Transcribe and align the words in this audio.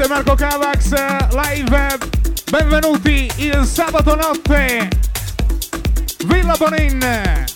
Questo 0.00 0.14
è 0.14 0.16
Marco 0.16 0.34
Cavax 0.34 0.92
live. 1.28 1.98
Benvenuti 2.50 3.30
il 3.36 3.66
sabato 3.66 4.14
notte. 4.14 4.88
Villa 6.24 6.56
Bonin. 6.56 7.49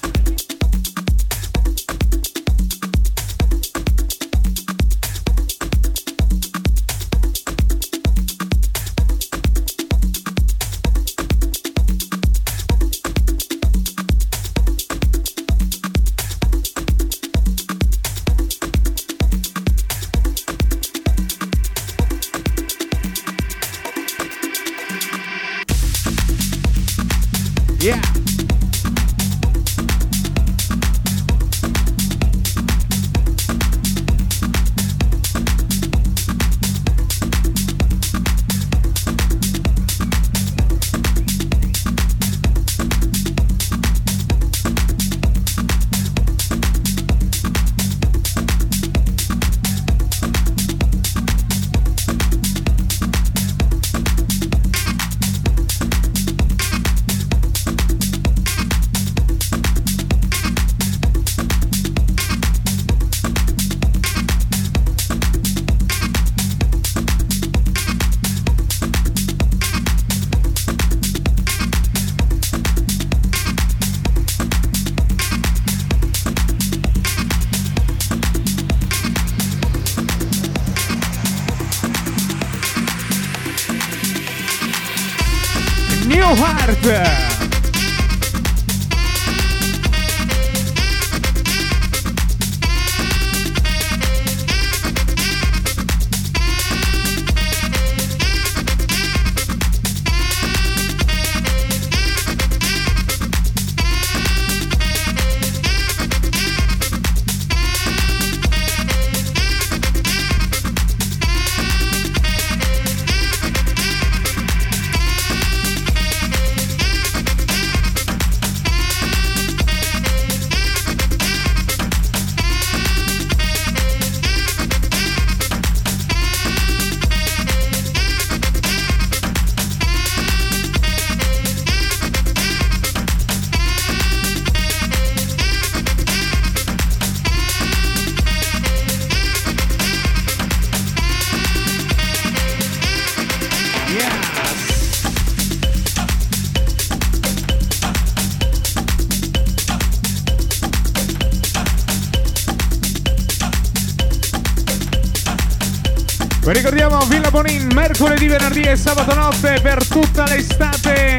Mercoledì, 157.75 158.26
venerdì 158.26 158.62
e 158.62 158.76
sabato 158.76 159.14
notte 159.14 159.60
per 159.60 159.86
tutta 159.86 160.25
l'estate. 160.25 161.19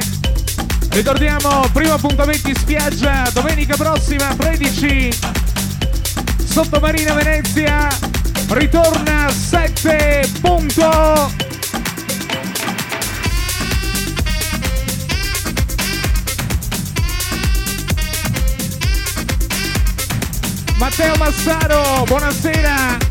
Ricordiamo, 0.89 1.69
primo 1.71 1.93
appuntamento 1.93 2.49
in 2.49 2.55
spiaggia, 2.55 3.29
domenica 3.33 3.75
prossima 3.75 4.33
13, 4.35 5.09
Sottomarina 6.43 7.13
Venezia, 7.13 7.87
ritorna 8.49 9.29
7 9.29 10.29
punto. 10.41 11.33
Matteo 20.77 21.15
Massaro, 21.17 22.03
buonasera. 22.05 23.04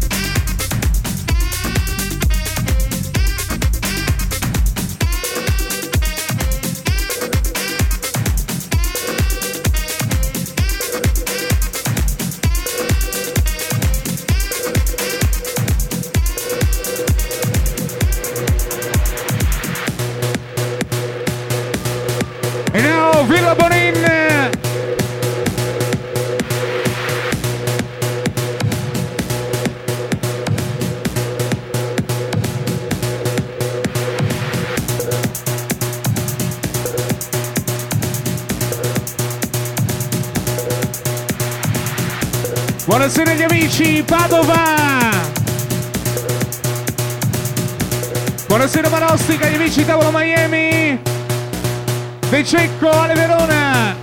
Agli 43.30 43.42
amici, 43.42 44.02
Padova! 44.06 45.10
Buonasera 48.46 48.88
Manostica, 48.88 49.48
gli 49.48 49.54
amici 49.54 49.84
Tavolo 49.84 50.10
Miami! 50.12 51.00
De 52.28 52.44
Cecco, 52.44 52.90
Ale 52.90 53.14
Verona! 53.14 53.94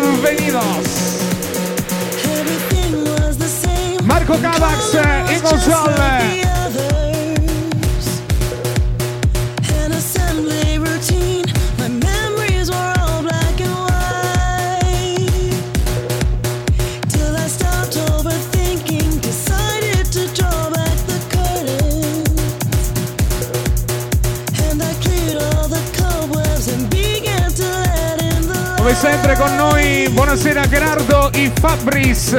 bienvenidos. 0.00 0.64
Marco 4.04 4.36
Cavax 4.40 4.94
eh, 4.94 5.36
y 5.36 5.40
González. 5.40 6.49
sempre 29.00 29.34
con 29.34 29.56
noi. 29.56 30.08
Buonasera 30.10 30.68
Gerardo 30.68 31.32
e 31.32 31.50
Fabris. 31.58 32.34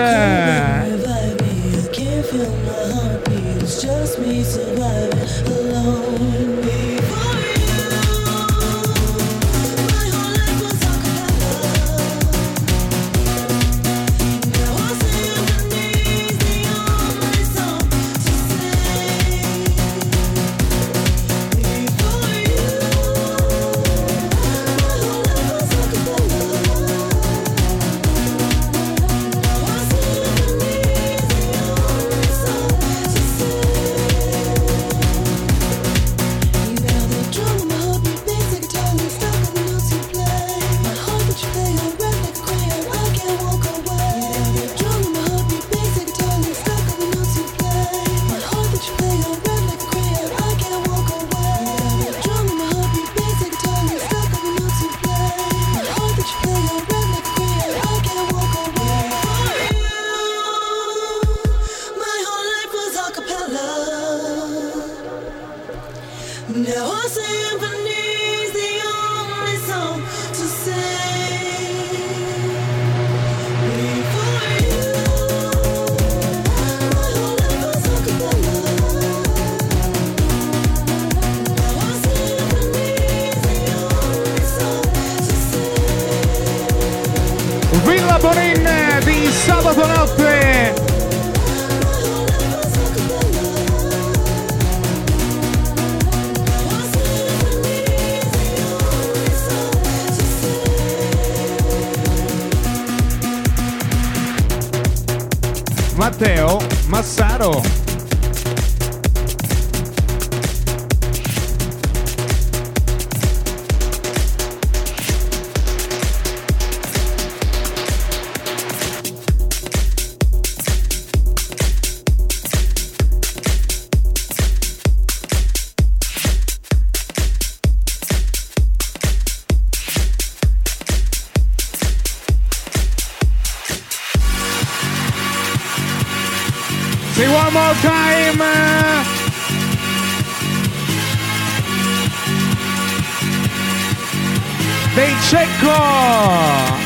Marco! 145.61 146.79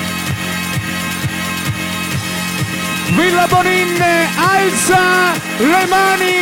Villa 3.15 3.47
Bonin 3.47 4.01
alza 4.37 5.33
le 5.59 5.85
mani! 5.87 6.33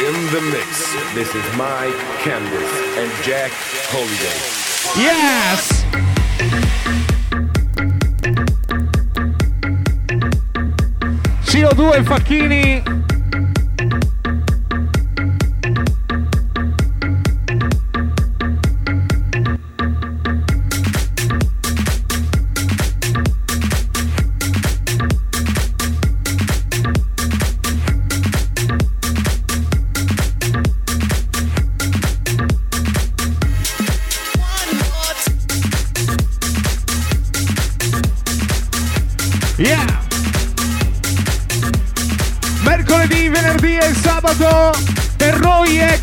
In 0.00 0.30
the 0.32 0.40
mix, 0.50 0.94
this 1.14 1.34
is 1.34 1.44
Mike 1.56 1.94
Candice 2.22 2.98
and 2.98 3.10
Jack 3.22 3.52
Holiday. 3.90 4.40
Yes! 5.00 5.84
CO2 11.44 11.98
e 11.98 12.02
Facchini 12.02 13.03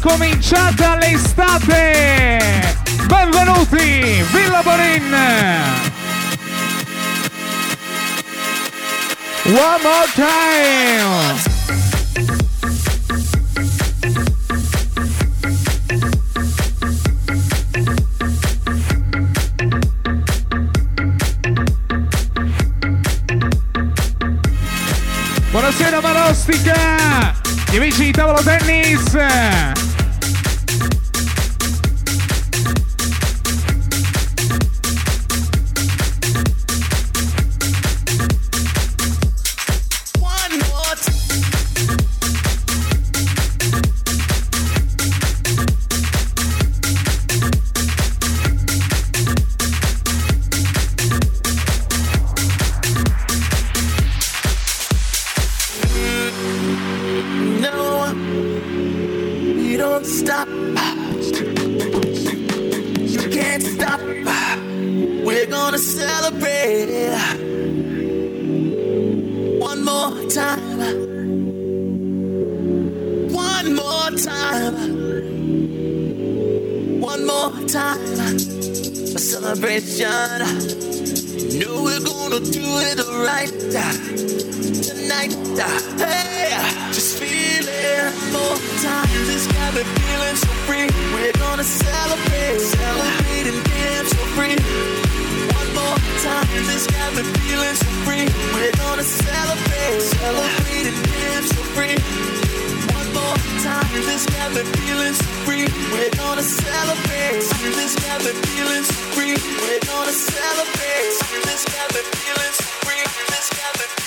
cominciata 0.02 0.96
l'estate! 0.98 2.76
Benvenuti, 3.06 4.24
Villa 4.32 4.62
Bonin! 4.64 5.16
One 9.44 9.82
more 9.84 10.08
time! 10.16 11.50
Buonasera 25.52 26.02
Marostica! 26.02 27.34
Gli 27.70 27.78
amici 27.78 28.06
di 28.06 28.12
Tavolo 28.12 28.42
Tennis! 28.42 29.51
celebrate 66.22 66.88
it 66.88 67.18
one 69.60 69.84
more 69.84 70.12
time. 70.30 70.80
One 73.34 73.76
more 73.76 74.12
time. 74.12 74.76
One 77.02 77.26
more 77.26 77.52
time. 77.68 78.36
A 79.18 79.20
celebration. 79.32 80.40
Know 81.58 81.84
we're 81.86 82.06
gonna 82.12 82.40
do 82.40 82.68
it 82.90 83.00
right 83.28 83.54
tonight. 84.86 85.34
Hey, 85.98 86.54
just 86.94 87.18
feel 87.18 87.68
it 87.68 88.14
One 88.14 88.34
more 88.34 88.60
time. 88.86 89.10
This 89.26 89.48
got 89.48 89.74
me 89.74 89.84
feeling 89.98 90.36
so 90.36 90.52
free. 90.68 90.88
We're 91.16 91.34
gonna 91.44 91.64
celebrate, 91.64 92.60
celebrate 92.60 93.48
and 93.52 93.64
dance 93.66 94.10
so 94.10 94.24
free 94.36 95.31
more 95.74 95.98
time, 96.24 96.48
It's 96.74 96.88
got 96.88 97.14
me 97.16 97.24
feeling 97.44 97.76
so 97.76 97.88
free. 98.06 98.26
We're 98.54 98.72
gonna 98.78 99.04
celebrate, 99.04 100.02
celebrate 100.02 100.88
and 100.92 101.00
live 101.12 101.46
so 101.48 101.62
free. 101.76 101.96
One 102.96 103.10
more 103.14 103.38
time. 103.64 103.90
It's 104.12 104.26
got 104.26 104.52
me 104.56 104.64
feeling 104.82 105.14
so 105.14 105.28
free. 105.46 105.68
We're 105.92 106.12
gonna 106.18 106.44
celebrate. 106.44 107.44
It's 107.44 107.96
got 108.04 108.20
me 108.26 108.32
feeling 108.48 108.84
so 108.84 108.98
free. 109.16 109.36
We're 109.62 109.84
gonna 109.88 110.12
celebrate. 110.14 111.06
It's 111.52 111.66
got 111.74 111.88
me 111.94 112.02
feeling 112.16 112.54
so 112.60 112.68
free. 112.86 113.04
It's 113.38 113.50
got 113.50 113.74
me 113.80 114.01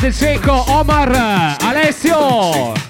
del 0.00 0.14
secco 0.14 0.52
Omar, 0.52 1.56
Alessio. 1.60 2.85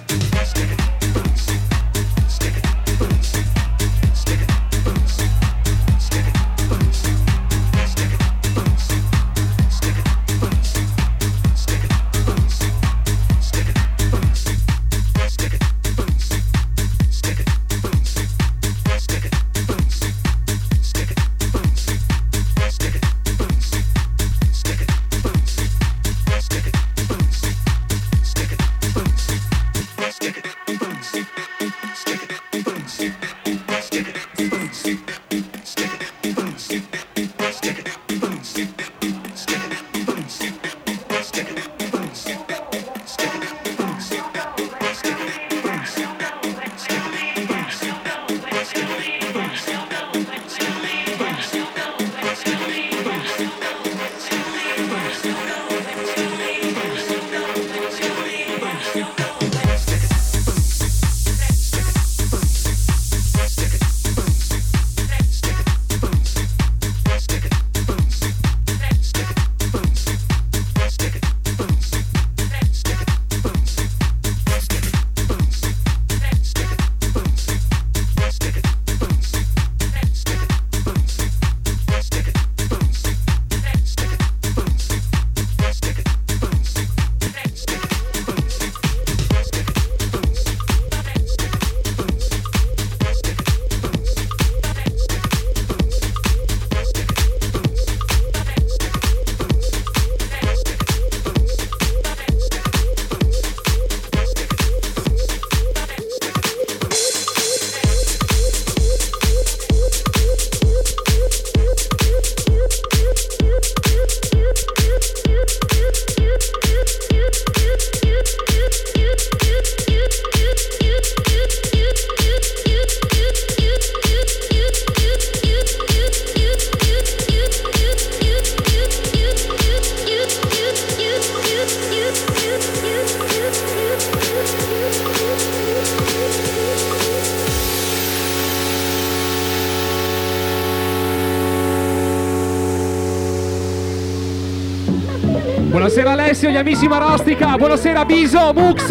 gli 146.57 146.59
amici 146.59 146.89
Marostica, 146.89 147.55
buonasera 147.59 148.07
Biso, 148.07 148.51
Mux! 148.55 148.87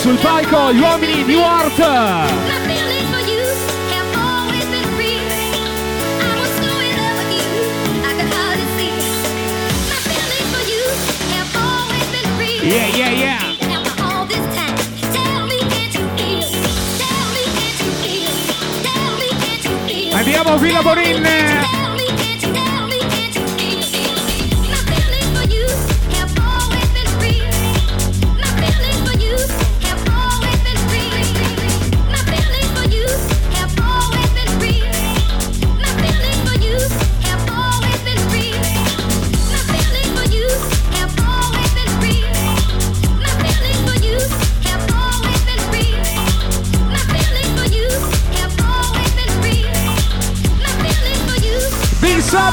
Sul 0.00 0.16
palco 0.16 0.70
gli 0.70 0.80
uomini 0.80 1.24
New 1.24 1.40
Art! 1.40 1.78
Yeah, 12.62 12.86
yeah, 12.88 13.10
yeah. 13.12 13.25
Andiamo 20.46 20.58
Villa 20.58 20.80
Borin. 20.82 21.85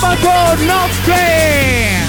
Sabato 0.03 0.63
notte! 0.65 2.01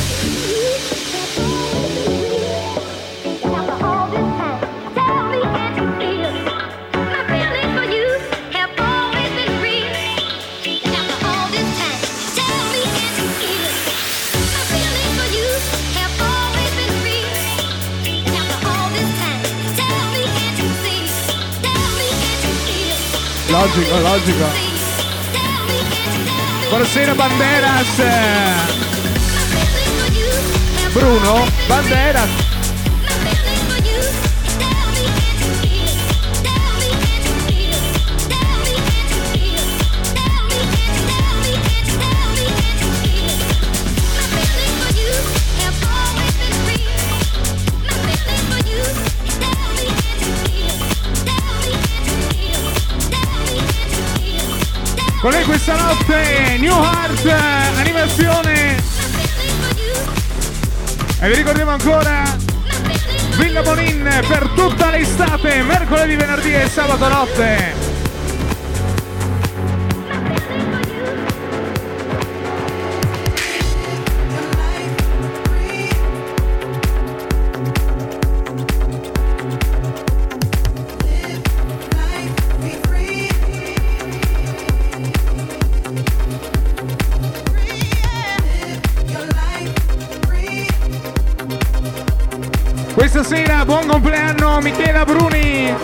Logico, 23.47 24.01
logico. 24.01 24.74
Buonasera 26.71 27.15
Banderas. 27.15 27.87
Bruno 30.95 31.45
Banderas. 31.69 32.44
Con 55.25 55.33
lei 55.33 55.45
questa 55.45 55.75
notte 55.75 56.59
New 56.59 56.83
Heart 56.83 57.25
animazione. 57.79 58.77
E 61.19 61.29
vi 61.29 61.35
ricordiamo 61.35 61.71
ancora 61.71 62.25
Villa 63.39 63.63
Bonin 63.63 64.07
per 64.29 64.51
tutta 64.55 64.91
l'estate, 64.91 65.63
mercoledì, 65.63 66.17
venerdì 66.17 66.53
e 66.53 66.69
sabato 66.69 67.09
notte. 67.09 67.84
Stasera, 93.09 93.65
buon 93.65 93.87
compleanno 93.87 94.61
Michela 94.61 95.05
Bruni! 95.05 95.75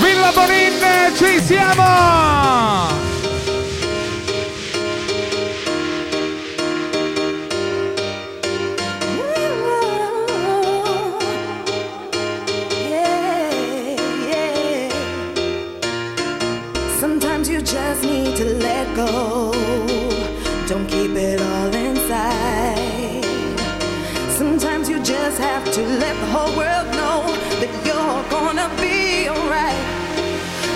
Villa 0.00 0.30
Bonin, 0.34 1.14
ci 1.16 1.40
siamo! 1.42 3.03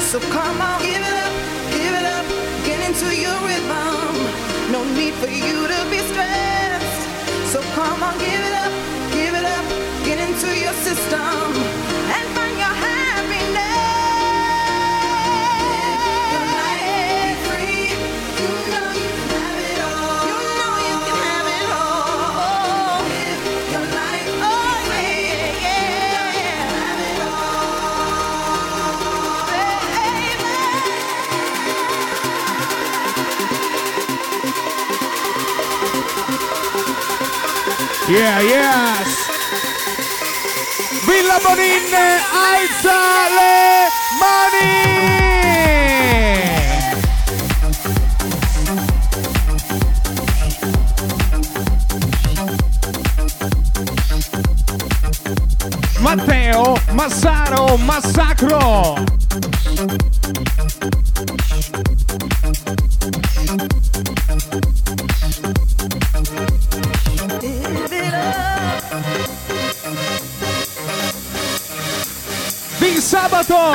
So 0.09 0.18
come 0.21 0.62
on, 0.62 0.81
give 0.81 1.03
it 1.03 1.16
up, 1.27 1.33
give 1.71 1.92
it 1.92 2.07
up, 2.16 2.25
get 2.64 2.81
into 2.88 3.14
your 3.14 3.38
rhythm. 3.44 4.73
No 4.73 4.83
need 4.97 5.12
for 5.12 5.29
you 5.29 5.68
to 5.68 5.90
be 5.90 5.99
stressed. 5.99 7.53
So 7.53 7.61
come 7.77 8.03
on, 8.03 8.16
give 8.18 8.40
it 8.40 8.47
Yeah, 38.09 38.40
yes. 38.40 39.07
Villa 41.05 41.38
Bonin, 41.44 41.92
alza 42.33 43.29
le 43.37 43.88
mani! 44.18 44.99
Matteo 56.01 56.77
Massaro 56.94 57.77
Massacro 57.77 59.17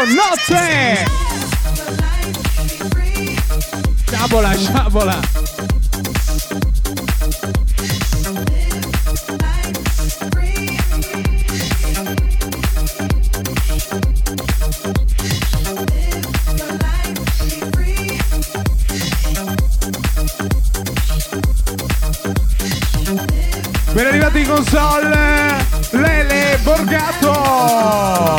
notte! 0.10 1.06
Sciabola, 4.06 4.56
sciabola! 4.58 5.20
Ben 23.94 24.08
arrivati 24.08 24.40
in 24.40 24.48
console 24.48 25.66
Lele 25.92 26.60
Borgato 26.64 28.33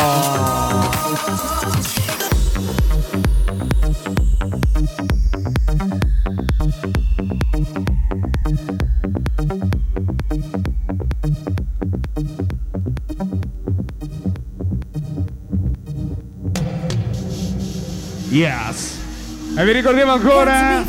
Yes. 18.35 18.99
E 19.55 19.63
vi 19.63 19.71
ricordiamo 19.71 20.11
ancora 20.11 20.83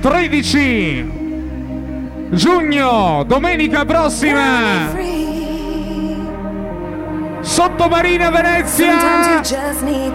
13 0.00 1.10
giugno, 2.30 3.22
domenica 3.26 3.84
prossima. 3.84 4.94
Sottomarina 7.42 8.30
Venezia. 8.30 9.42
7 9.42 10.12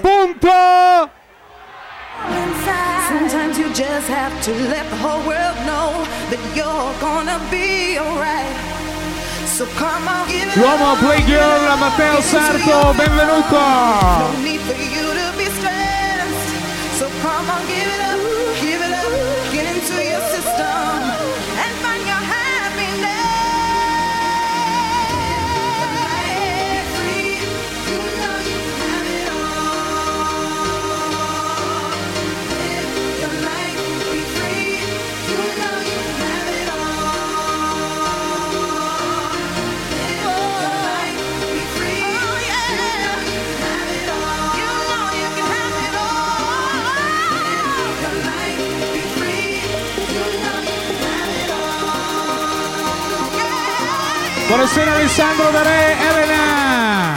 punto. 0.00 1.10
Sometimes 3.06 3.58
you 3.58 3.70
just 3.72 4.08
have 4.08 4.32
to 4.42 4.50
let 4.68 4.90
the 4.90 4.96
whole 4.96 5.22
world 5.24 5.56
know 5.64 6.04
that 6.30 6.40
you're 6.52 6.92
gonna 6.98 7.38
be 7.48 7.96
alright. 7.96 8.75
L'uomo. 10.54 10.96
Playgirl 10.96 11.78
Matteo 11.78 12.20
Sarto, 12.20 12.92
benvenuto! 12.92 14.26
Buonasera 54.46 54.92
Alessandro 54.92 55.50
da 55.50 55.62
Re, 55.62 55.96
Elena! 55.98 57.16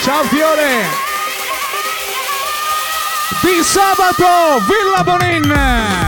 Ciao 0.00 0.24
Fiore! 0.24 0.86
Di 3.42 3.62
sabato, 3.62 4.64
Villa 4.66 5.04
Bonin! 5.04 6.07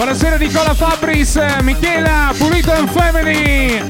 Buonasera 0.00 0.38
Nicola 0.38 0.74
Fabris, 0.74 1.38
Michela, 1.62 2.32
Pulito 2.38 2.72
and 2.72 2.88
Family! 2.88 3.86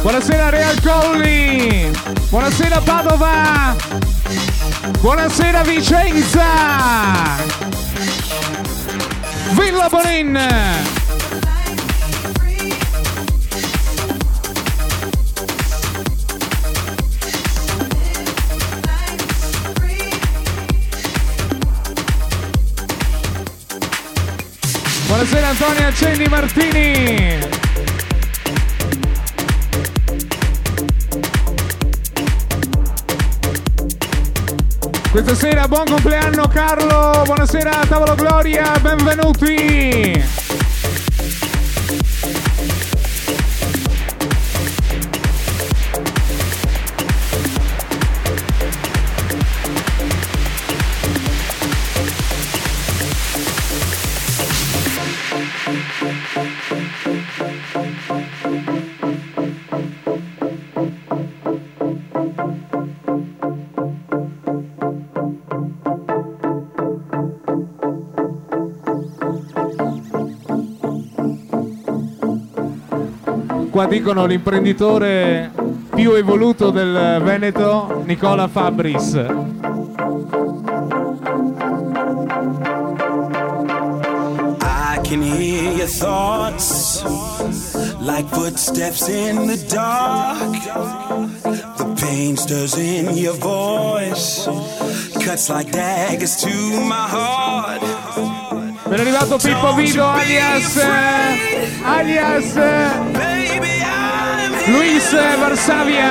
Buonasera 0.00 0.50
Real 0.50 0.80
Colli! 0.80 1.90
Buonasera 2.28 2.80
Padova! 2.80 3.74
Buonasera 5.00 5.64
Vicenza! 5.64 6.44
Villa 9.50 9.88
Bonin! 9.88 10.99
Antonia 25.62 25.88
Accendi 25.88 26.26
Martini! 26.26 27.38
Questa 35.10 35.34
sera 35.34 35.68
buon 35.68 35.84
compleanno 35.84 36.48
Carlo, 36.48 37.24
buonasera 37.26 37.84
Tavolo 37.86 38.14
Gloria, 38.14 38.72
benvenuti! 38.80 40.39
Qua 73.80 73.88
dicono 73.88 74.26
l'imprenditore 74.26 75.50
più 75.94 76.12
evoluto 76.12 76.68
del 76.68 77.18
Veneto, 77.22 78.02
Nicola 78.04 78.46
Fabris. 78.46 79.14
I 84.60 85.00
can 85.02 85.22
hear 85.22 85.72
your 85.72 85.88
thoughts 85.88 87.02
like 88.00 88.28
footsteps 88.28 89.08
in 89.08 89.46
the 89.46 89.56
dark. 89.70 90.52
The 91.78 91.94
pain 91.96 92.36
stirs 92.36 92.76
in 92.76 93.16
your 93.16 93.38
voice, 93.38 94.46
cuts 95.24 95.48
like 95.48 95.70
daggers 95.70 96.36
to 96.42 96.50
my 96.82 97.08
heart. 97.08 97.80
Ben 98.90 99.00
arrivato 99.00 99.38
Pippo 99.38 99.72
Vido 99.74 100.04
alias 100.04 100.76
alias. 101.82 103.29
Luis 104.66 105.12
Varsavia. 105.40 106.10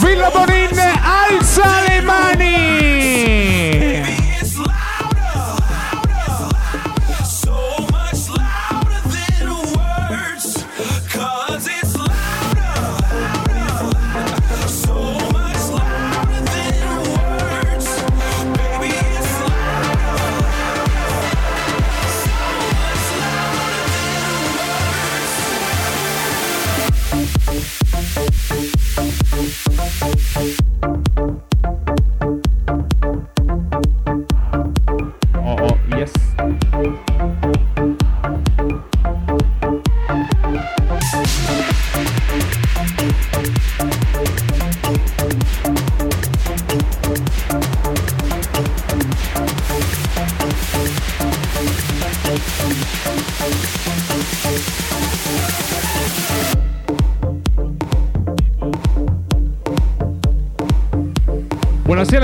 Villa 0.00 0.30
Bonin 0.30 0.78
alza 1.02 1.80
le 1.86 2.02
mani. 2.02 2.87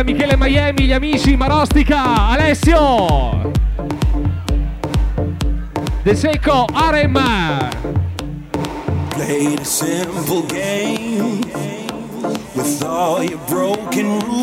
Michele 0.04 0.36
Miami, 0.36 0.84
gli 0.84 0.92
amici 0.92 1.34
Marostica, 1.34 2.28
Alessio. 2.28 3.50
De 6.02 6.14
Secco, 6.14 6.66
Arem. 6.70 7.18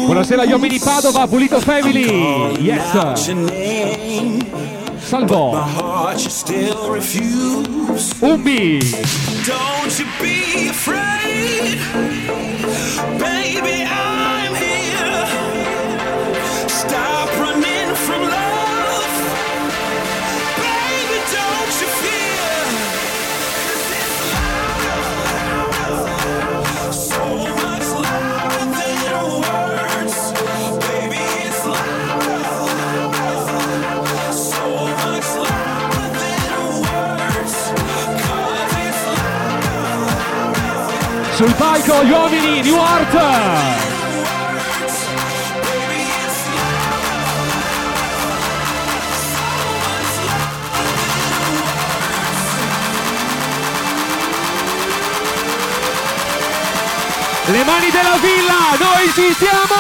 Buonasera 0.06 0.45
gli 0.45 0.52
uomini 0.52 0.80
Padova, 0.80 1.28
Pulito 1.28 1.60
Family. 1.60 2.58
Yes. 2.60 3.32
Salvo. 4.97 5.52
Umbi. 8.19 8.80
Don't 9.45 10.00
you 10.00 10.06
be 10.19 10.69
afraid, 10.69 11.78
baby. 13.19 13.84
I'm 13.84 14.00
Sul 41.41 41.56
palco 41.56 42.04
gli 42.04 42.12
uomini 42.12 42.62
New 42.62 42.77
Art. 42.77 43.13
Le 57.47 57.63
mani 57.63 57.89
della 57.89 58.17
villa, 58.21 58.77
noi 58.77 59.12
ci 59.12 59.34
siamo! 59.34 59.80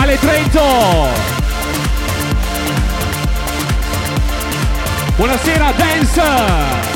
Ale 0.00 0.18
Trento! 0.18 1.29
Buonasera 5.20 5.70
Dance! 5.74 6.89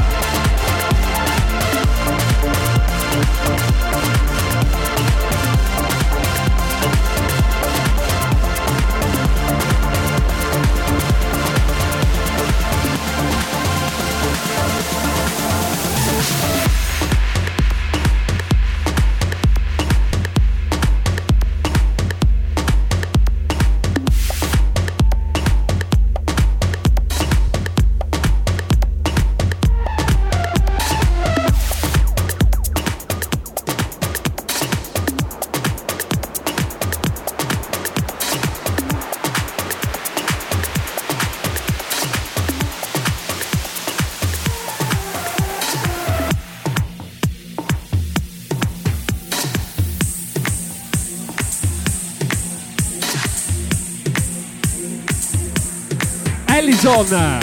Ellison! 56.87 57.39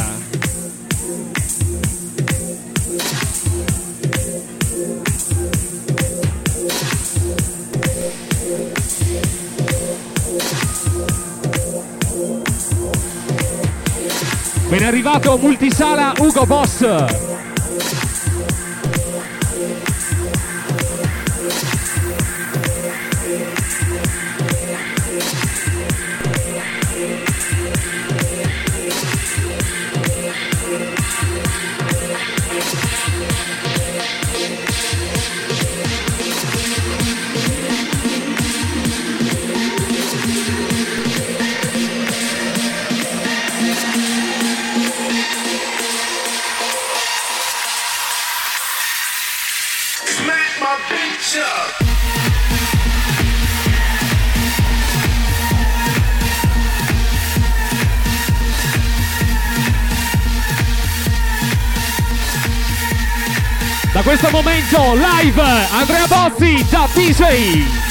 Ben 14.69 14.83
arrivato 14.83 15.37
multisala 15.37 16.13
Ugo 16.19 16.45
Boss! 16.45 17.30
Live 65.35 65.67
Andrea 65.71 66.07
Bozzi 66.07 66.65
da 66.69 66.87
DJ! 66.93 67.90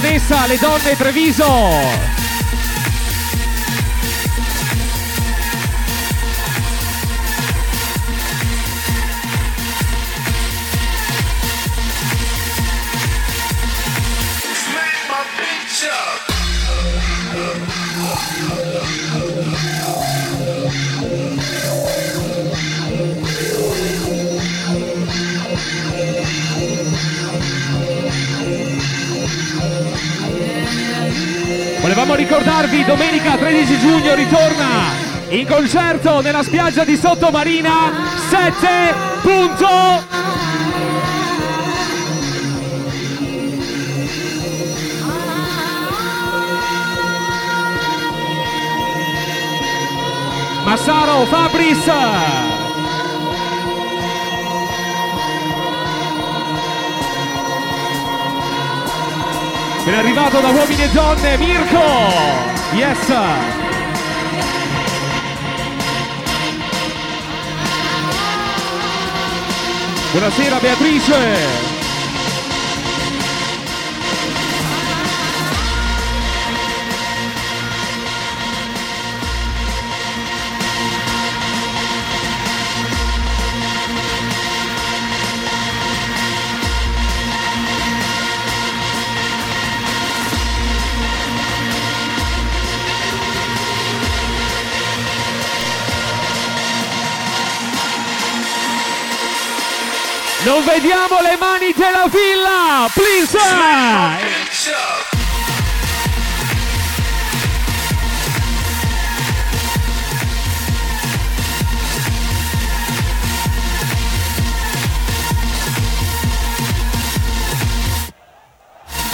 Vanessa, 0.00 0.46
le 0.46 0.58
donne 0.58 0.94
Treviso! 0.98 2.15
In 35.28 35.46
concerto 35.46 36.20
nella 36.20 36.42
spiaggia 36.42 36.84
di 36.84 36.96
Sottomarina 36.96 37.92
7 38.28 38.94
punto. 39.22 39.66
Massaro 50.64 51.24
Fabris. 51.26 51.84
Ben 59.84 59.94
arrivato 59.94 60.40
da 60.40 60.48
uomini 60.48 60.82
e 60.82 60.88
donne 60.90 61.36
Mirko. 61.36 61.84
Yes 62.72 63.65
Buonasera 70.16 70.58
Beatrice 70.60 71.75
Non 100.46 100.62
vediamo 100.62 101.20
le 101.22 101.36
mani 101.40 101.72
della 101.74 102.06
villa! 102.06 102.88
Please! 102.94 103.36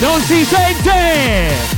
Non 0.00 0.20
si 0.20 0.44
sente! 0.44 1.71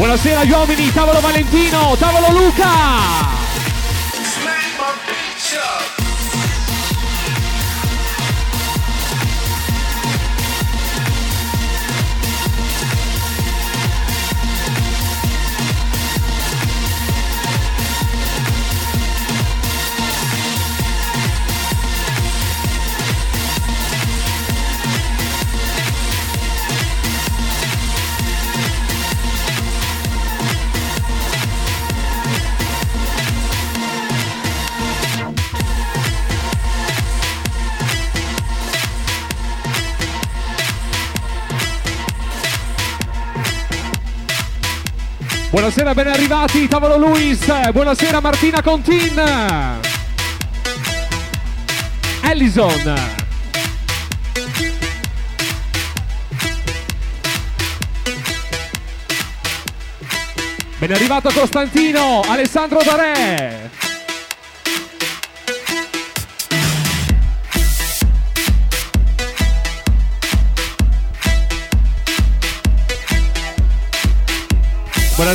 Buonasera 0.00 0.44
gli 0.44 0.50
uomini, 0.50 0.90
tavolo 0.94 1.20
Valentino, 1.20 1.94
tavolo 1.98 2.32
Luca! 2.32 3.29
Buonasera, 45.72 45.94
ben 45.94 46.12
arrivati, 46.12 46.66
tavolo 46.66 46.96
Luis, 46.96 47.46
buonasera 47.70 48.20
Martina 48.20 48.60
Contin! 48.60 49.22
Ellison! 52.22 52.94
Ben 60.76 60.92
arrivato 60.92 61.30
Costantino, 61.32 62.22
Alessandro 62.26 62.80
Darè! 62.82 63.89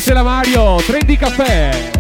Buonasera 0.06 0.36
Mario, 0.36 0.76
Trendy 0.84 1.18
Caffè. 1.18 1.92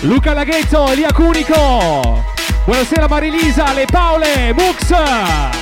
Luca 0.00 0.34
Laghetto, 0.34 0.86
Elia 0.90 1.10
Cunico. 1.14 2.22
Buonasera 2.66 3.08
Marilisa, 3.08 3.72
Le 3.72 3.86
Paole, 3.86 4.52
Mux. 4.52 5.59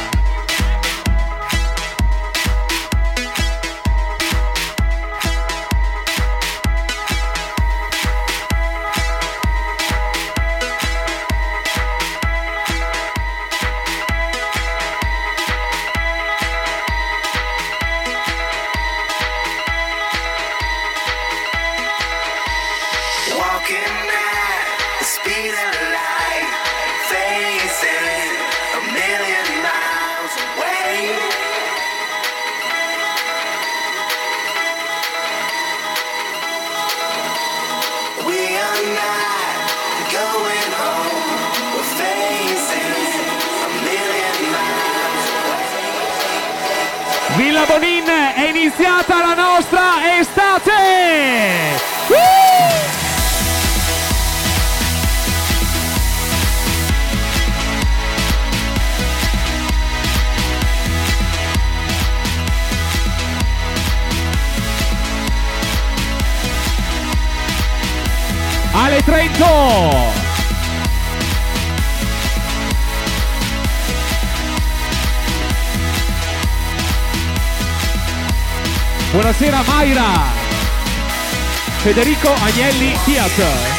Federico 81.88 82.28
Agnelli 82.34 82.94
Fiat. 82.98 83.77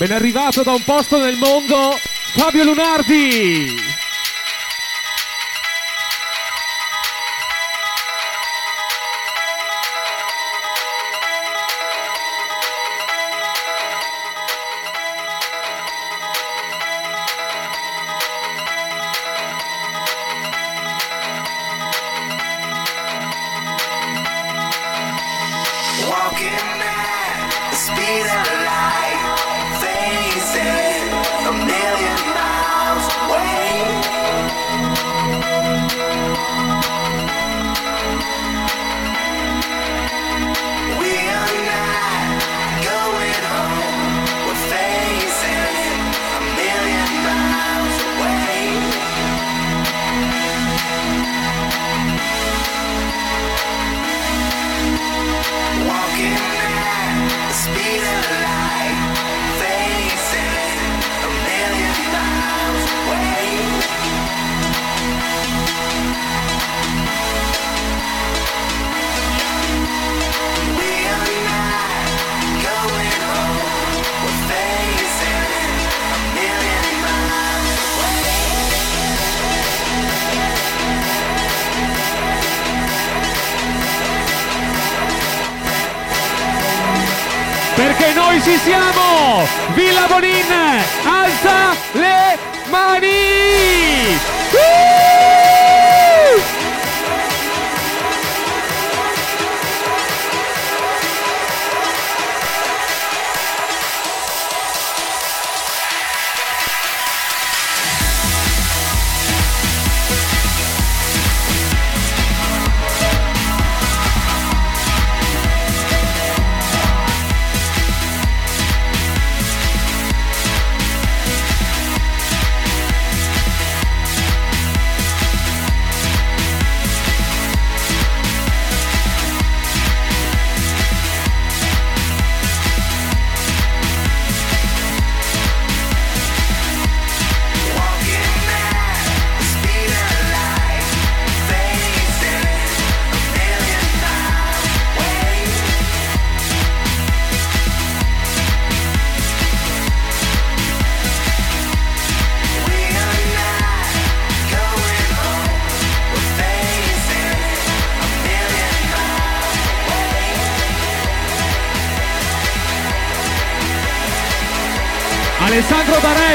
Ben 0.00 0.12
arrivato 0.12 0.62
da 0.62 0.72
un 0.72 0.82
posto 0.82 1.18
nel 1.18 1.36
mondo, 1.36 1.94
Fabio 2.32 2.64
Lunardi! 2.64 3.89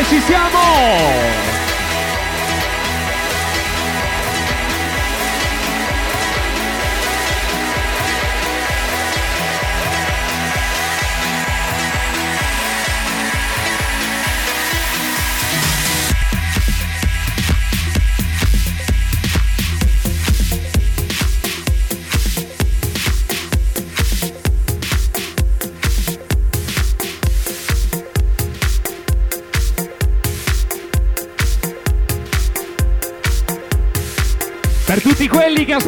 ci 0.07 0.19
siamo! 0.21 1.54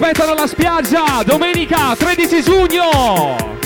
aspettano 0.10 0.36
la 0.36 0.48
spiaggia 0.48 1.22
domenica 1.26 1.94
13 1.94 2.42
giugno. 2.42 3.57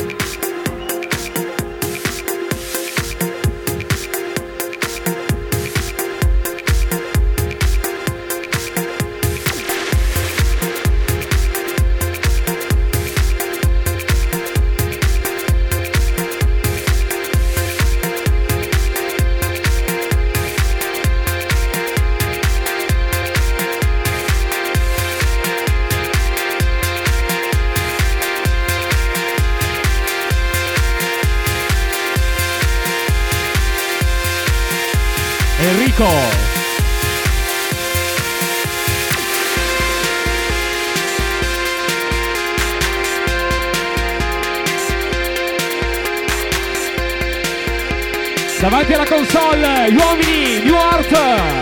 davanti 48.71 48.93
alla 48.93 49.05
console, 49.05 49.91
gli 49.91 49.97
uomini, 49.97 50.63
New 50.63 50.75
Art. 50.75 51.60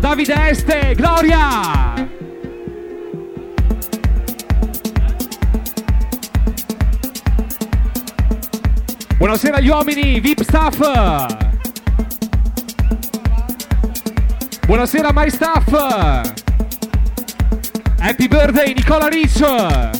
Davide 0.00 0.48
Este, 0.48 0.94
Gloria! 0.94 2.08
Buonasera 9.18 9.56
agli 9.58 9.68
uomini, 9.68 10.18
VIP 10.20 10.40
staff! 10.42 10.78
Buonasera 14.66 15.10
my 15.12 15.28
staff! 15.30 15.68
Happy 17.98 18.26
birthday 18.26 18.72
Nicola 18.72 19.08
Rich! 19.08 19.99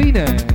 Buonasera 0.00 0.49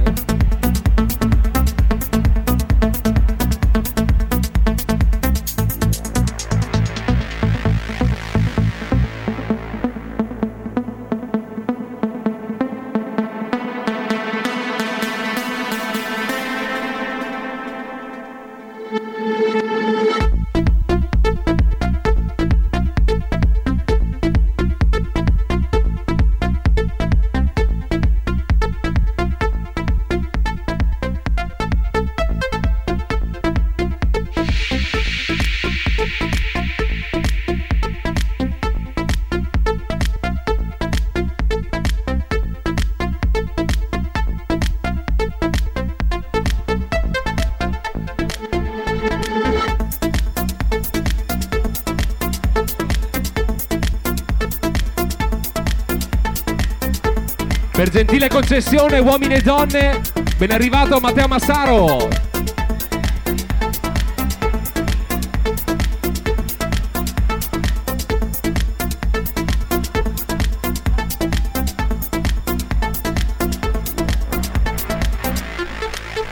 concessione, 58.56 59.00
uomini 59.00 59.34
e 59.34 59.42
donne, 59.42 60.02
ben 60.38 60.52
arrivato 60.52 60.98
Matteo 61.02 61.28
Massaro. 61.28 62.08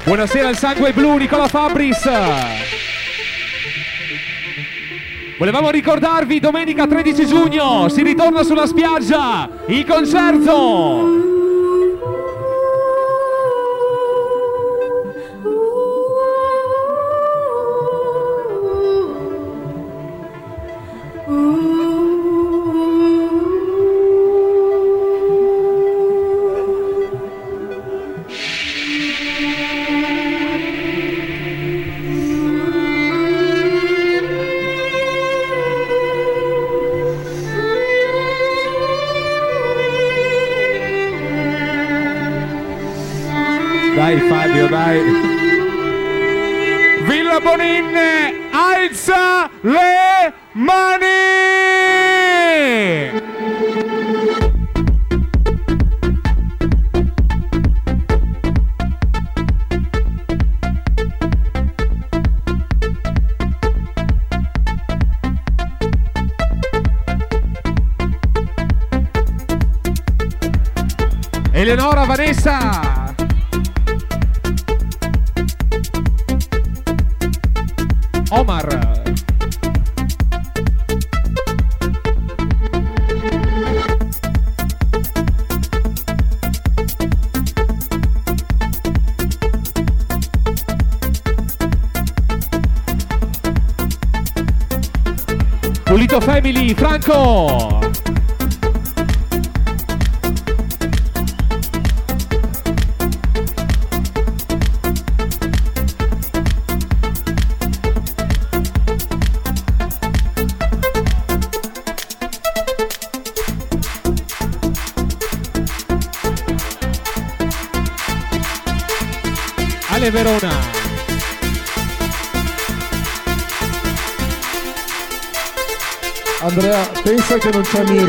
Buonasera 0.05 0.47
al 0.47 0.57
sangue 0.57 0.93
blu 0.93 1.17
Nicola 1.17 1.49
Fabris. 1.49 2.09
Volevamo 5.38 5.69
ricordarvi 5.69 6.39
domenica 6.39 6.88
13 6.88 7.26
giugno 7.26 7.89
si 7.89 8.01
ritorna 8.01 8.43
sulla 8.43 8.65
spiaggia 8.65 9.49
il 9.67 9.86
concerto. 9.86 11.12
Ooh. 21.26 21.72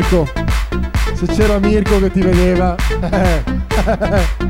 Mirko. 0.05 0.27
Se 1.15 1.25
c'era 1.25 1.57
Mirko 1.57 1.99
che 1.99 2.11
ti 2.11 2.21
vedeva. 2.21 2.75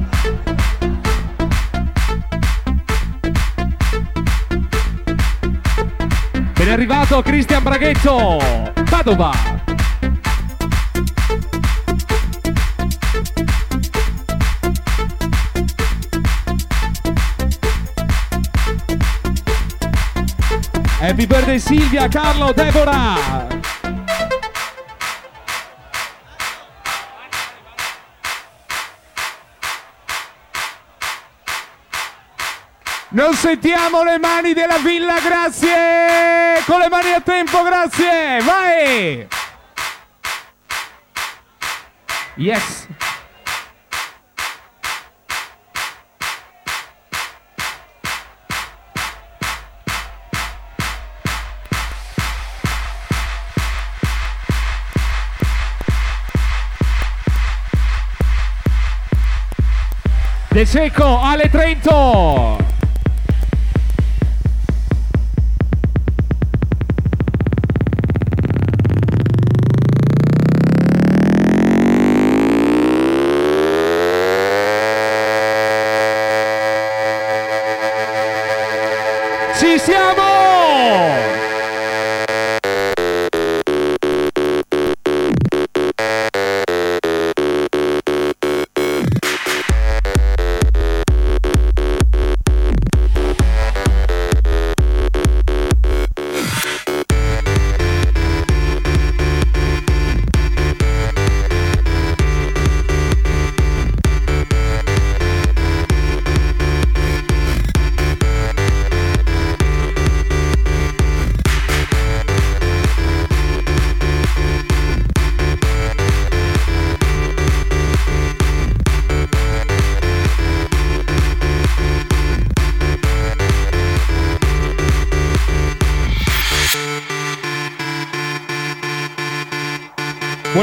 Ben 6.53 6.71
arrivato 6.71 7.21
Cristian 7.21 7.63
Braghetto. 7.63 8.39
Padova. 8.89 9.31
Happy 20.99 21.25
birthday 21.25 21.59
Silvia, 21.59 22.07
Carlo, 22.09 22.51
Deborah. 22.51 23.44
Non 33.25 33.33
sentiamo 33.33 34.03
le 34.03 34.19
mani 34.19 34.53
della 34.53 34.77
villa, 34.77 35.19
grazie! 35.19 36.63
Con 36.63 36.77
le 36.77 36.89
mani 36.89 37.11
a 37.11 37.21
tempo, 37.21 37.63
grazie! 37.63 38.39
Vai! 38.43 39.27
Yes! 42.35 42.87
De 60.49 60.65
Secco, 60.67 61.19
Ale 61.23 61.49
Trento! 61.49 62.64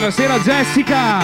Buonasera 0.03 0.41
Jessica! 0.41 1.21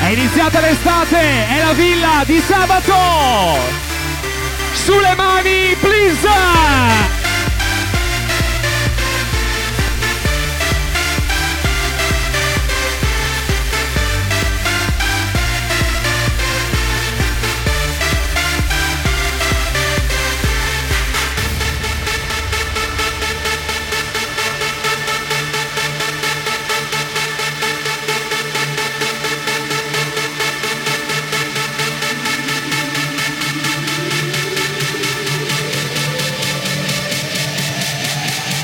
È 0.00 0.06
iniziata 0.08 0.58
l'estate, 0.58 1.46
è 1.46 1.62
la 1.64 1.72
villa 1.74 2.24
di 2.26 2.40
sabato! 2.40 3.60
Sulle 4.72 5.14
mani, 5.14 5.76
please! 5.78 7.11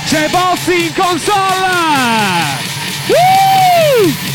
C'è 0.08 0.26
Bossi 0.30 0.86
in 0.86 0.94
console! 0.94 1.36
Woo! 3.08 4.27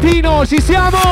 Valentino, 0.00 0.46
ci 0.46 0.58
siamo! 0.62 1.09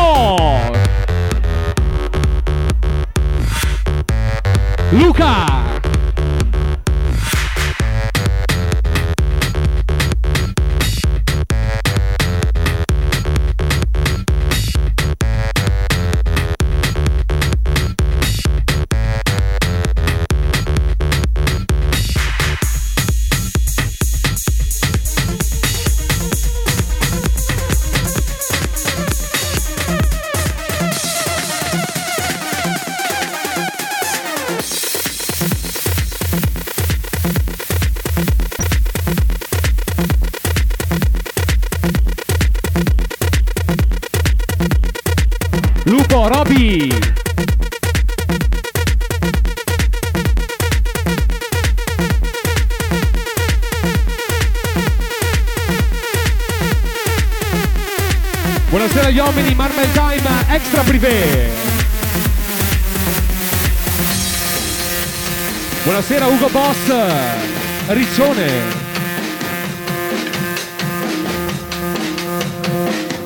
Riccione. 68.18 68.62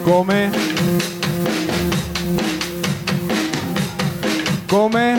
Come? 0.03 0.51
Come? 4.67 5.19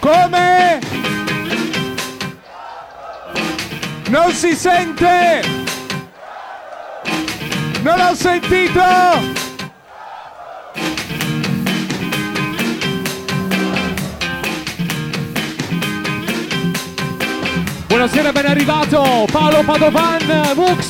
Come? 0.00 0.80
Non 4.08 4.32
si 4.32 4.56
sente! 4.56 5.61
Paolo 19.64 19.90
Padovan, 19.90 20.52
Mux. 20.56 20.86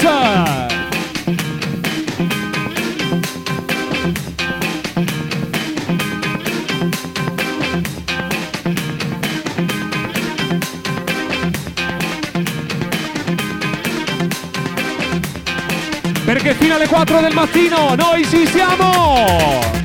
Perché 16.25 16.55
fino 16.55 16.75
alle 16.75 16.87
4 16.87 17.21
del 17.21 17.35
mattino 17.35 17.95
noi 17.95 18.25
ci 18.27 18.47
siamo! 18.47 19.82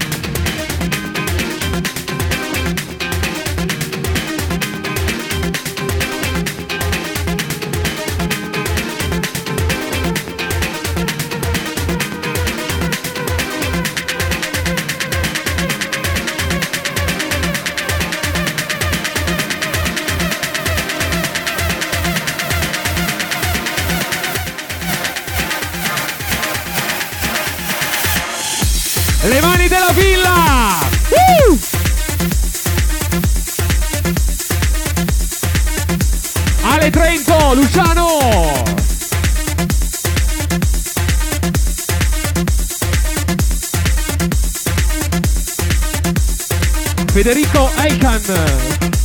Federico 47.18 47.72
Eikan. 47.80 48.97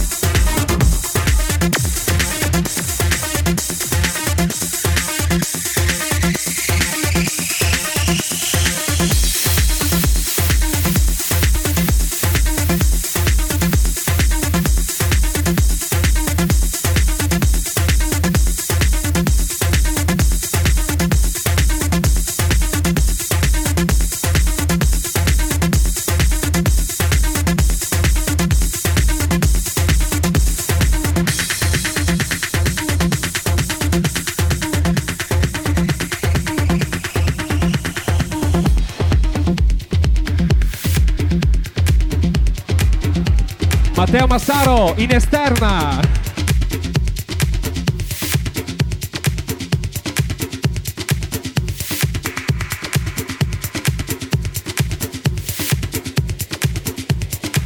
In 44.97 45.11
esterna. 45.11 46.01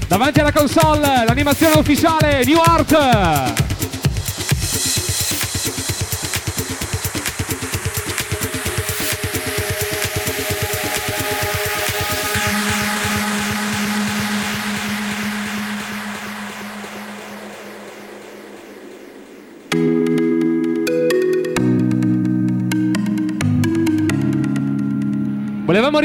Davanti 0.08 0.40
alla 0.40 0.52
console, 0.52 1.24
l'animazione 1.26 1.78
ufficiale, 1.78 2.42
New 2.44 2.60
Art. 2.64 3.65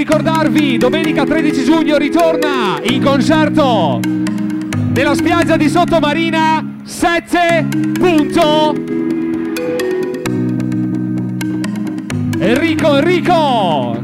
Ricordarvi, 0.02 0.80
domenica 0.80 1.24
13 1.26 1.64
giugno 1.64 1.96
ritorna 1.98 2.80
in 2.82 3.04
concerto 3.04 4.00
nella 4.00 5.14
spiaggia 5.14 5.58
di 5.58 5.70
Sottomarina 5.70 6.80
7. 6.84 7.68
Punto. 8.00 8.74
Enrico, 12.40 12.98
Enrico! 12.98 14.04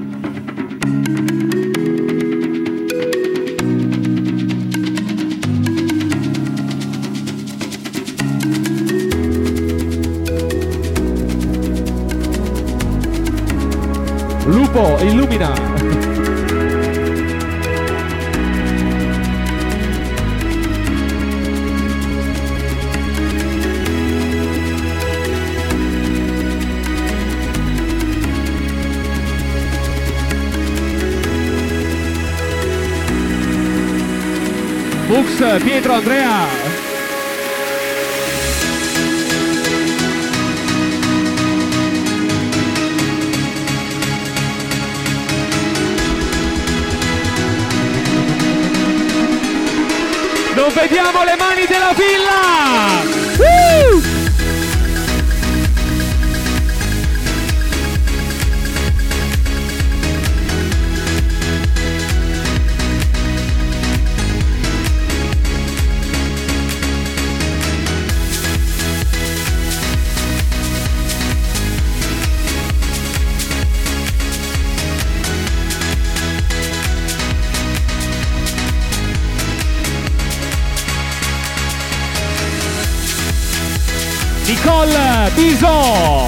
Lupo, 14.46 14.98
illumina! 15.02 15.67
Bux, 35.38 35.64
Pietro, 35.64 35.94
Andrea! 35.94 36.48
Non 50.56 50.74
vediamo 50.74 51.24
le 51.24 51.36
mani 51.38 51.66
della 51.68 51.94
villa! 51.94 53.04
Woo! 53.38 54.17
Nicole 85.38 85.46
Biso! 85.46 86.27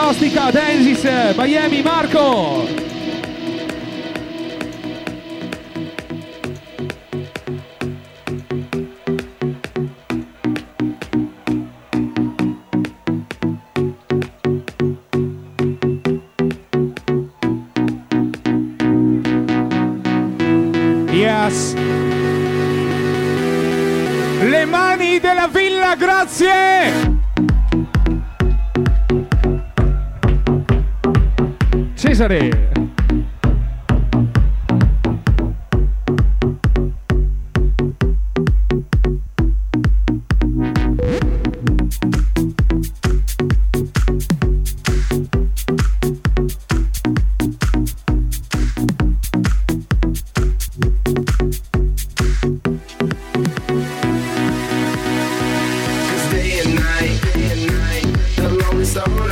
Marostica, 0.00 0.50
Densis, 0.50 1.04
Miami, 1.36 1.82
Marco. 1.82 2.69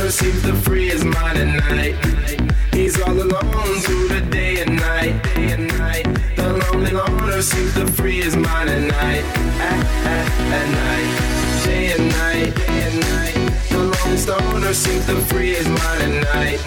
Stoner 0.09 0.31
seems 0.31 0.43
to 0.43 0.53
free 0.69 0.89
his 0.89 1.03
mind 1.03 1.37
at 1.37 1.69
night. 1.69 1.95
He's 2.73 2.99
all 3.01 3.13
alone 3.13 3.79
through 3.81 4.07
the 4.07 4.21
day 4.29 4.61
and 4.61 4.75
night, 4.75 5.21
day 5.35 5.51
and 5.51 5.67
night. 5.77 6.05
The 6.35 6.53
lonely 6.71 6.91
loner 6.91 7.41
seems 7.41 7.73
to 7.75 7.85
free 7.87 8.21
his 8.21 8.35
mind 8.35 8.69
at 8.69 8.81
night, 8.81 9.23
at, 9.59 9.85
at, 10.05 10.27
at 10.57 10.67
night. 10.83 11.65
Day 11.65 11.93
and 11.93 12.09
night, 12.09 12.55
day 12.55 12.81
and 12.87 12.99
night. 12.99 13.69
The 13.69 13.77
lonely 13.77 14.17
stoner 14.17 14.73
seems 14.73 15.05
to 15.07 15.15
free 15.29 15.53
his 15.53 15.67
mind 15.67 16.01
at 16.01 16.33
night. 16.33 16.59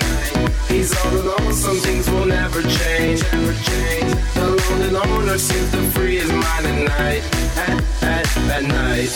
He's 0.68 0.92
all 1.04 1.14
alone, 1.14 1.52
some 1.52 1.76
things 1.76 2.08
will 2.10 2.26
never 2.26 2.62
change, 2.62 3.22
never 3.32 3.54
change. 3.70 4.10
The 4.34 4.46
lonely 4.58 4.90
loner 4.90 5.38
seems 5.38 5.70
to 5.72 5.82
free 5.90 6.16
his 6.16 6.30
mind 6.30 6.66
at 6.66 6.78
night, 6.98 7.22
at, 7.56 7.82
at, 8.02 8.36
at 8.56 8.62
night. 8.62 9.12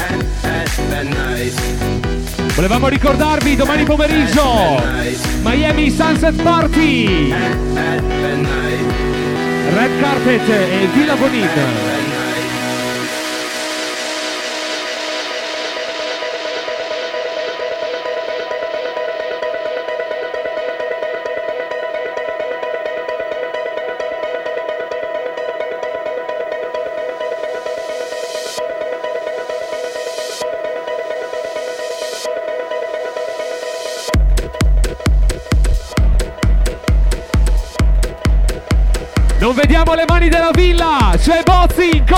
At, 0.00 0.24
at, 0.44 0.78
at 0.78 1.06
night. 1.06 2.07
Volevamo 2.58 2.88
ricordarvi 2.88 3.54
domani 3.54 3.84
pomeriggio 3.84 4.82
Miami 5.42 5.92
Sunset 5.92 6.42
Party. 6.42 7.32
Red 9.72 10.00
Carpet 10.00 10.48
e 10.48 10.88
Villa 10.92 11.14
Bonin. 11.14 11.97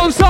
Bozzi 0.01 0.25
in 0.25 0.30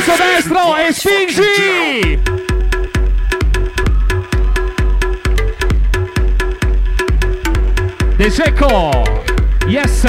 braccio 0.00 0.16
destro 0.16 0.76
e 0.76 0.92
spingi! 0.92 2.22
De 8.16 8.30
Secco! 8.30 9.22
Yes! 9.66 10.06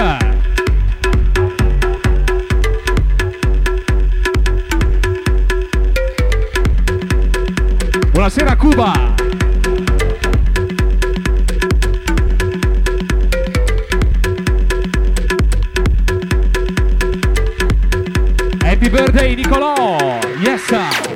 Buonasera 8.12 8.56
Cuba! 8.56 9.11
Birthday 18.92 19.36
Nicolò! 19.36 20.20
Yes! 20.42 20.70
Andiamo! 20.70 21.11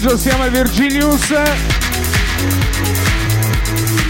pomeriggio 0.00 0.16
siamo 0.16 0.44
al 0.44 0.50
Virgilius 0.50 1.30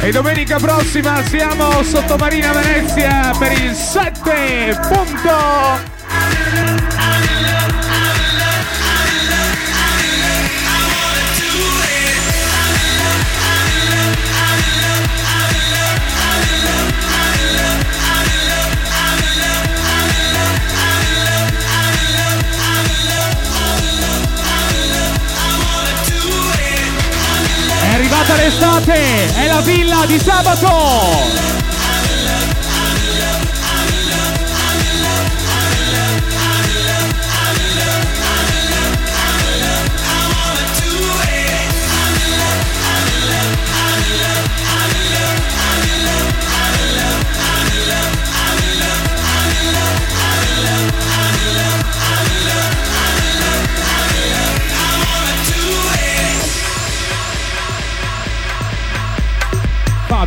e 0.03 0.11
domenica 0.13 0.57
prossima 0.59 1.23
siamo 1.25 1.83
sottomarina 1.83 2.53
Venezia 2.53 3.33
per 3.39 3.53
il 3.53 3.75
7 3.75 4.79
punto. 4.89 6.00
È 28.93 29.47
la 29.47 29.61
villa 29.61 30.05
di 30.07 30.19
sabato! 30.19 31.80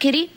Kitty? 0.00 0.30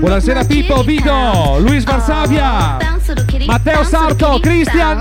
Buonasera 0.00 0.44
Pippo, 0.44 0.82
Vito, 0.82 1.58
Luis 1.60 1.84
Varsavia, 1.84 2.78
Matteo 3.46 3.84
Sarto, 3.84 4.40
Cristian. 4.40 4.98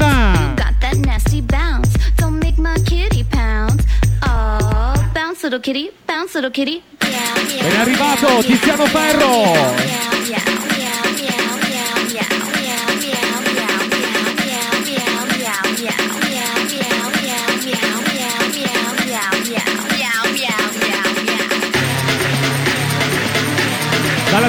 Kitty, 5.60 5.92
bounce, 6.06 6.36
little 6.36 6.52
kitty, 6.52 6.84
yeah, 7.02 7.10
yeah. 7.56 7.74
È 7.74 7.78
arrivato 7.80 8.44
Tiziano 8.44 8.86
Ferro. 8.86 10.07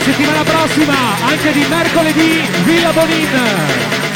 settimana 0.09 0.43
prossima, 0.43 0.94
anche 1.20 1.52
di 1.52 1.66
mercoledì, 1.68 2.40
Villa 2.64 2.93
Bonin. 2.93 4.07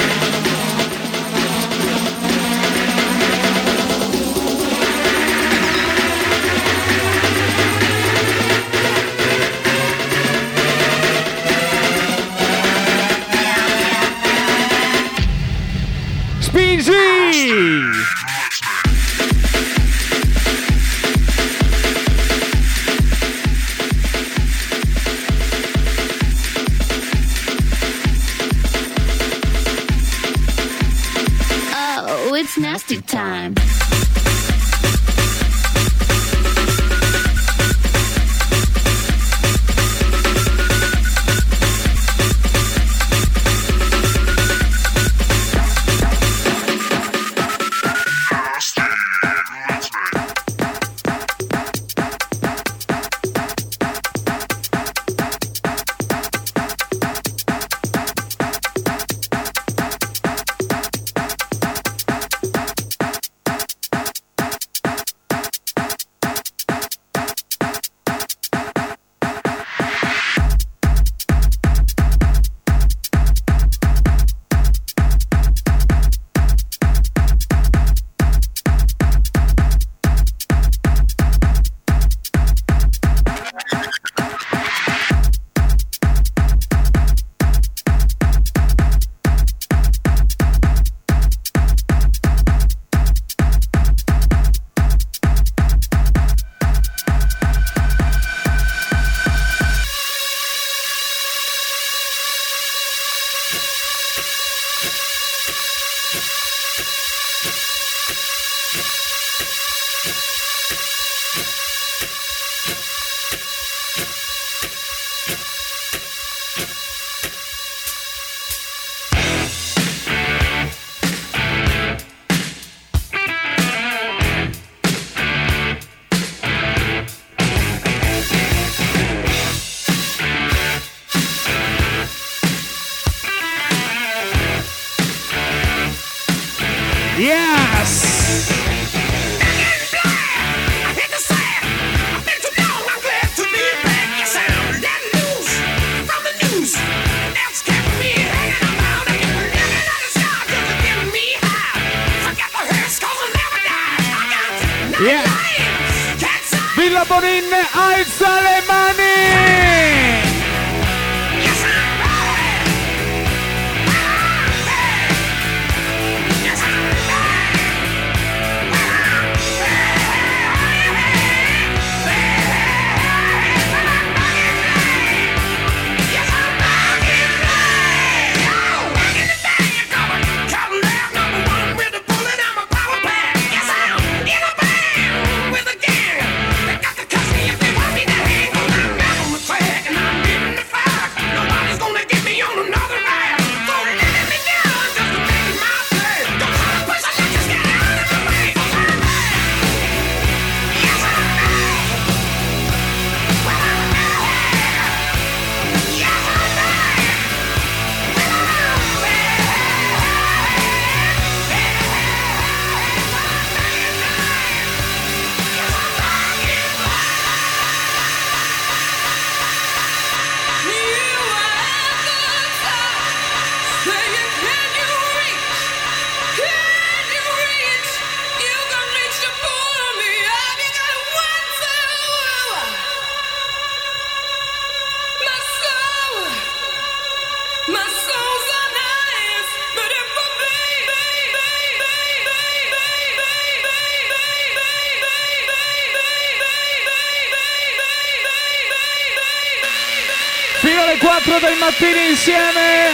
fino 250.82 250.84
alle 250.84 250.98
4 250.98 251.38
del 251.38 251.56
mattino 251.58 252.00
insieme. 252.08 252.90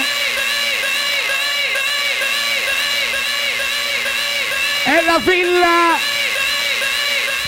È 4.85 5.02
la 5.05 5.19
villa 5.19 5.97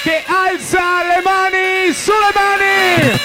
che 0.03 0.25
alza 0.27 1.05
le 1.05 1.21
mani 1.23 1.93
sulle 1.93 2.33
mani. 2.35 3.19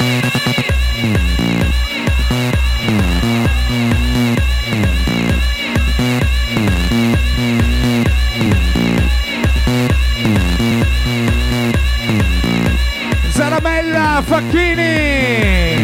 Zaramella 13.29 14.23
Facchini 14.25 15.74